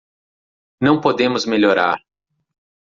Não 0.81 0.99
podemos 0.99 1.45
melhorar 1.45 2.03